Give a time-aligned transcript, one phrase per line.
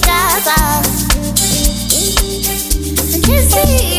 [0.00, 0.82] my, my,
[3.26, 3.91] my,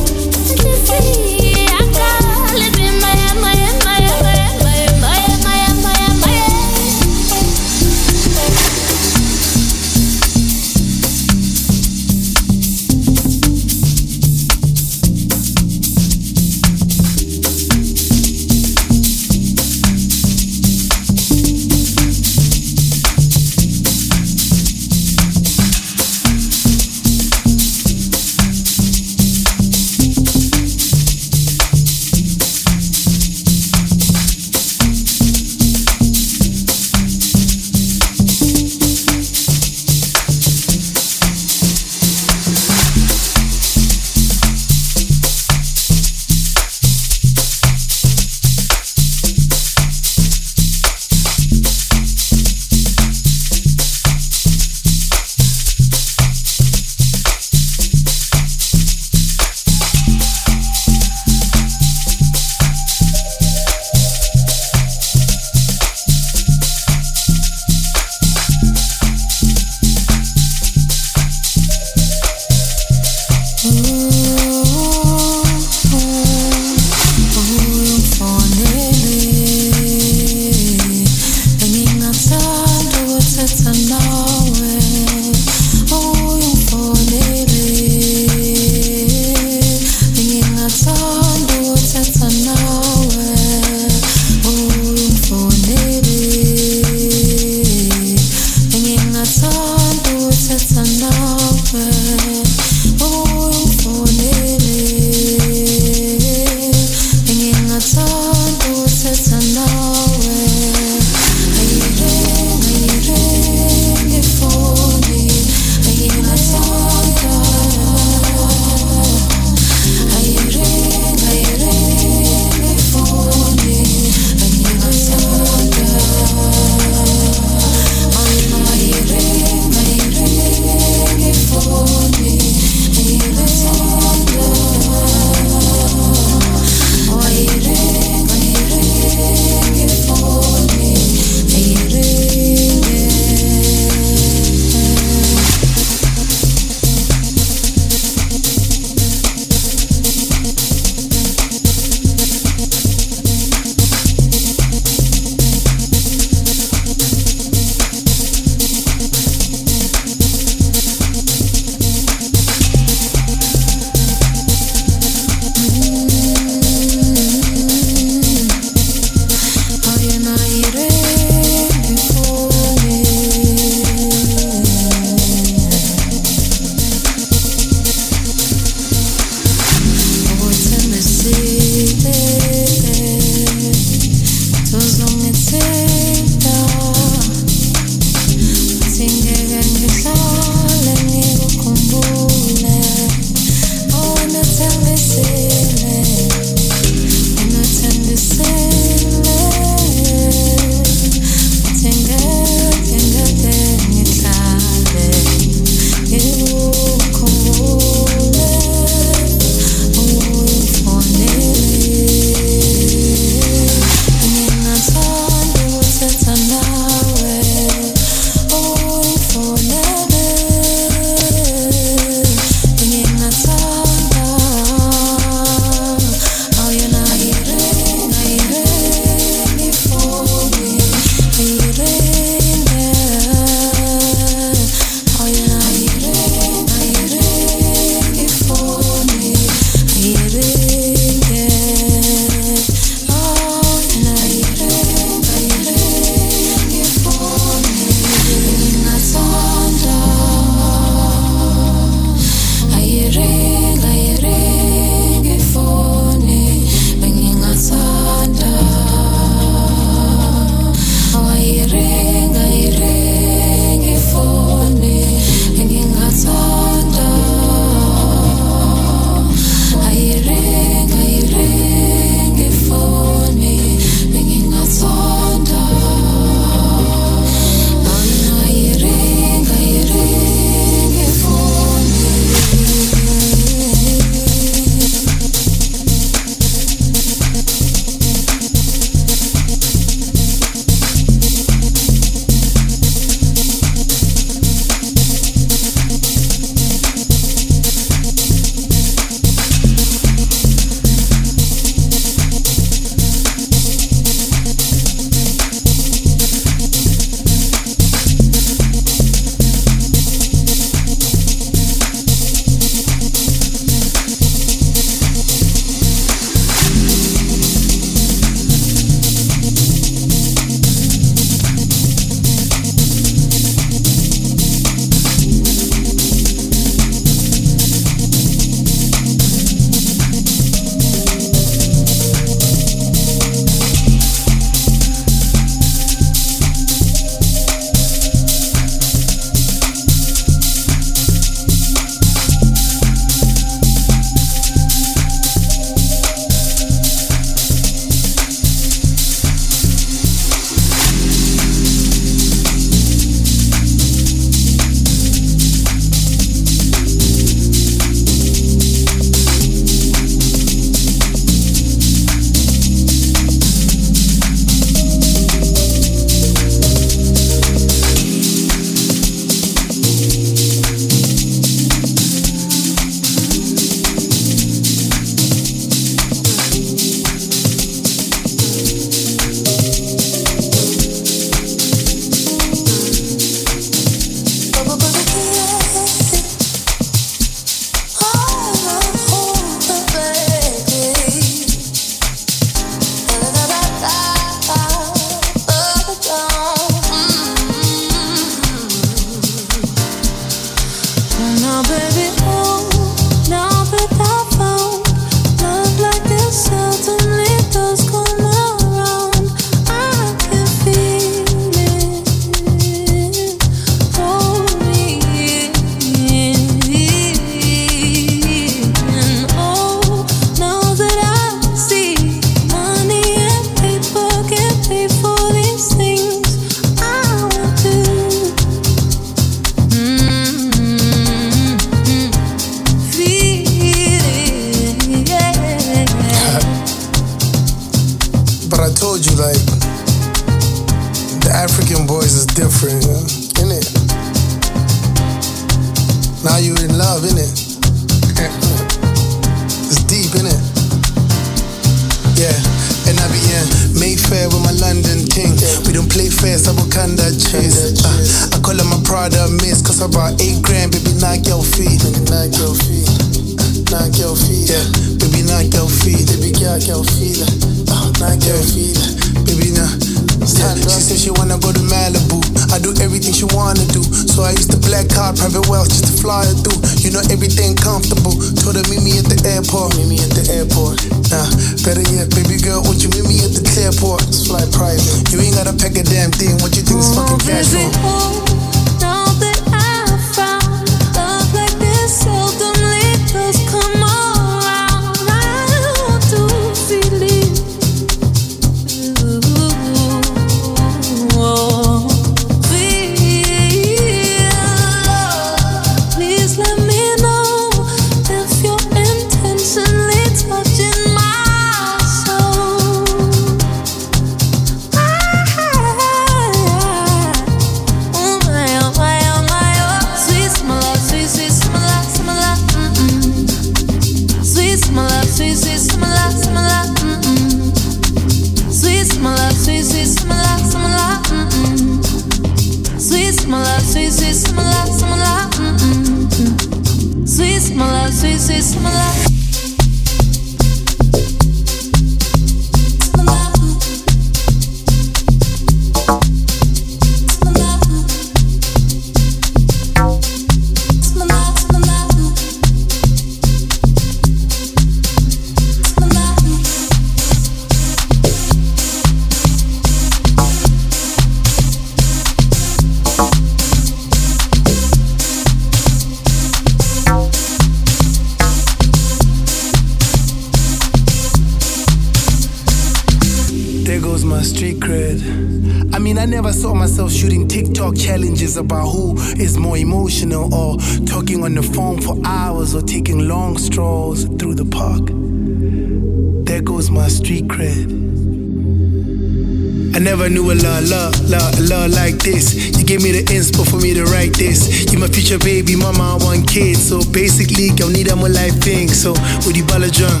[595.08, 595.16] this.
[595.16, 596.68] You my future baby, mama, I want kids.
[596.68, 598.68] So basically, you need a more life thing.
[598.68, 598.92] So,
[599.24, 600.00] with the ball drum,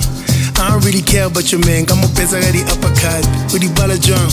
[0.60, 1.86] I don't really care about your man.
[1.90, 3.24] I'm a better the uppercut.
[3.52, 4.28] With the ball drum.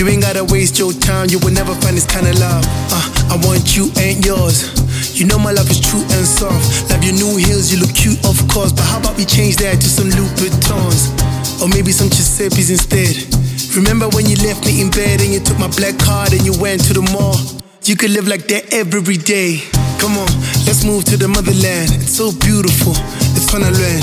[0.00, 2.64] You ain't gotta waste your time, you will never find this kind of love.
[2.88, 4.72] Uh, I want you, ain't yours.
[5.12, 6.88] You know my love is true and soft.
[6.88, 8.72] Love your new heels, you look cute, of course.
[8.72, 11.12] But how about we change that to some Louboutins?
[11.60, 13.28] Or maybe some Giuseppe's instead.
[13.76, 16.56] Remember when you left me in bed and you took my black card and you
[16.56, 17.36] went to the mall?
[17.84, 19.60] You could live like that every day.
[20.00, 20.32] Come on,
[20.64, 21.90] let's move to the motherland.
[22.00, 22.94] It's so beautiful,
[23.36, 24.00] it's fun to learn.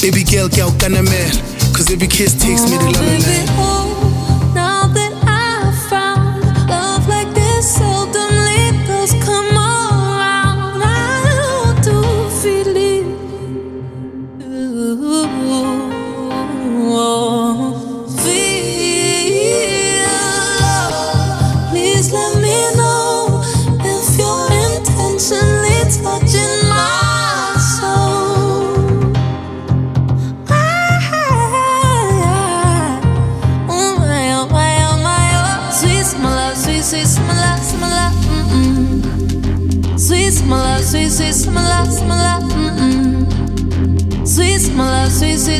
[0.00, 1.32] Baby girl, girl, gonna man.
[1.74, 3.87] Cause every kiss takes me to La La Land.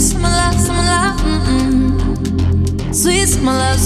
[0.01, 0.55] Sweet, summer love,
[2.95, 3.79] sweet, my love,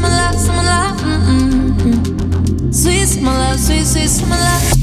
[0.00, 2.74] my love, summer love, mm-mm.
[2.74, 4.79] Sweet, my love, sweet, sweet, my love.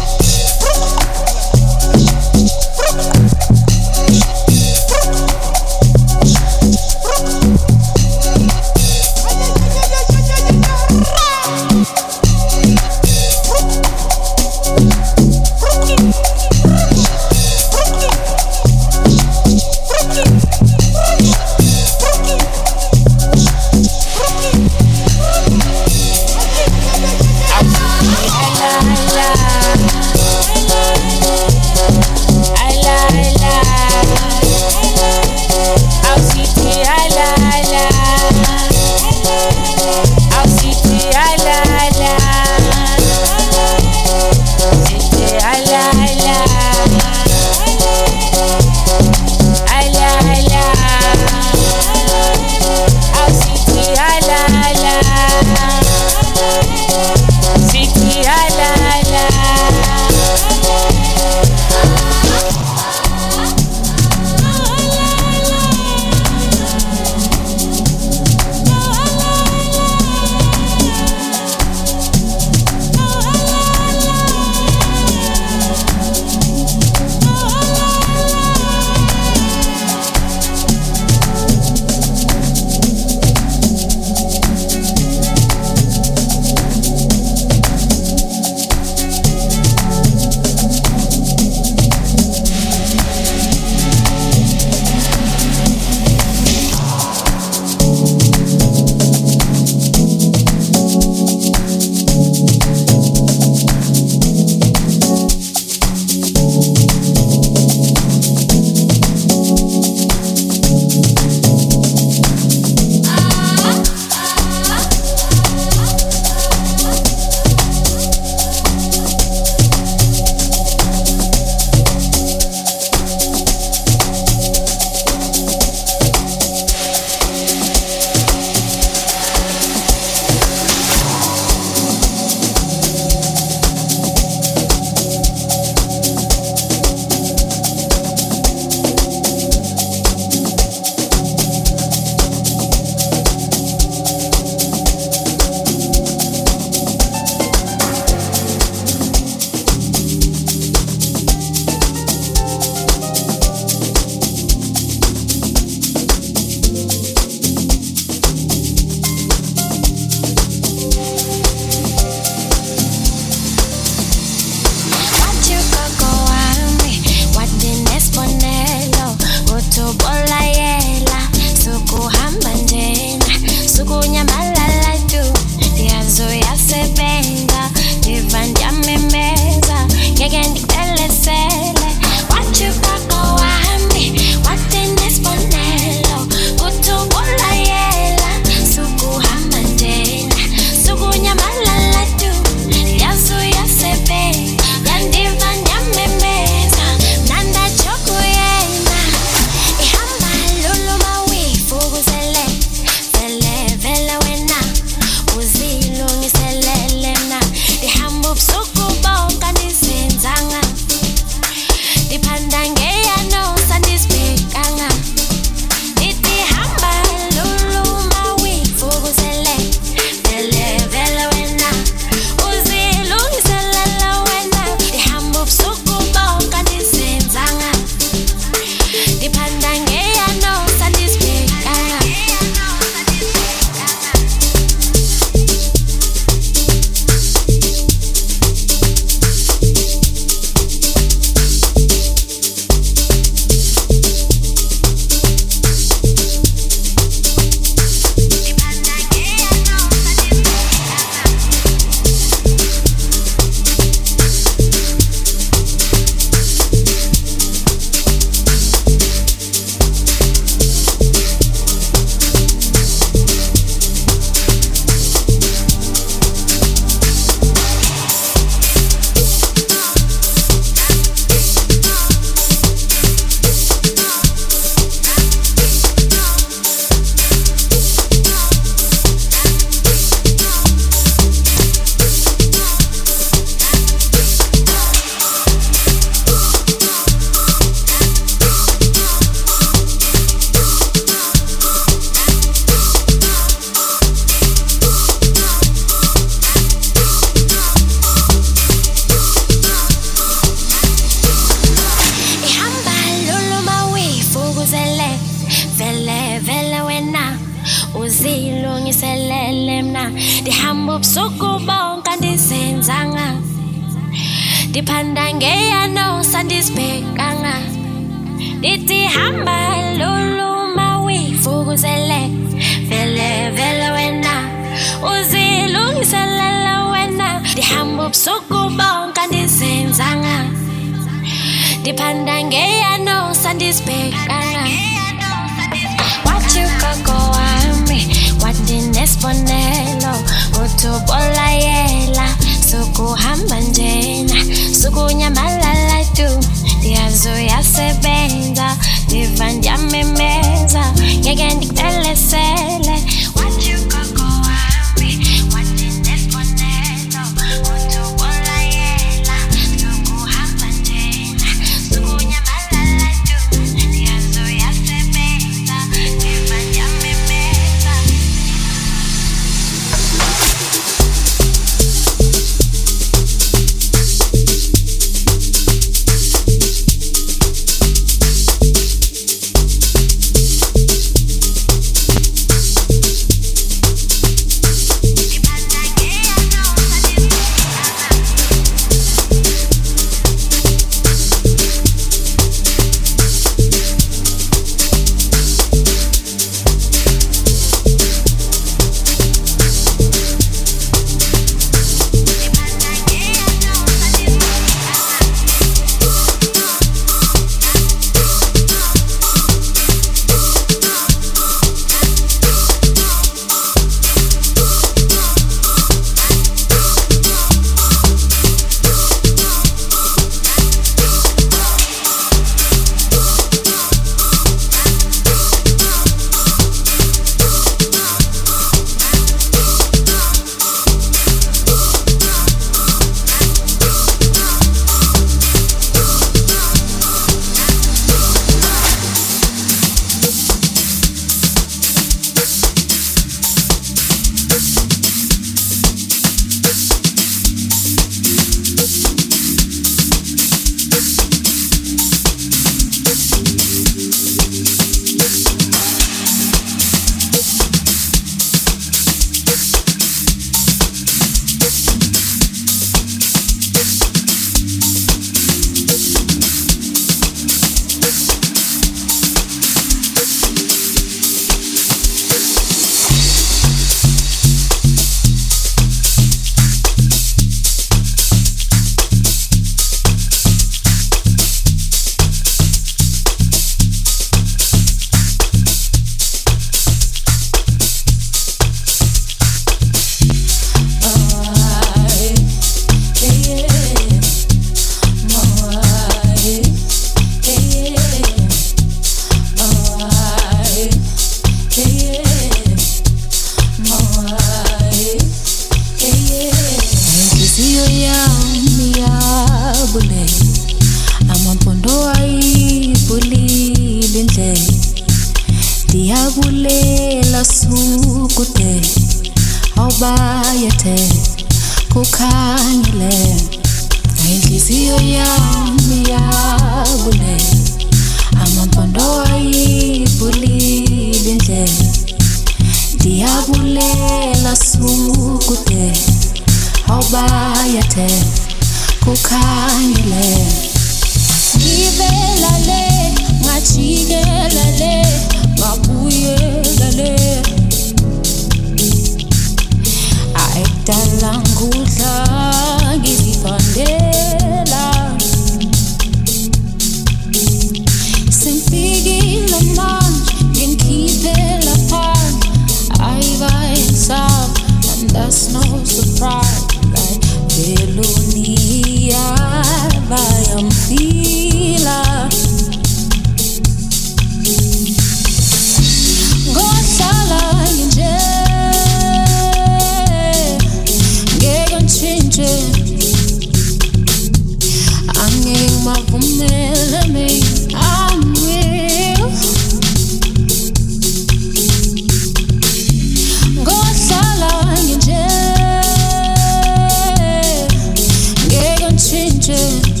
[599.21, 600.00] Ngeke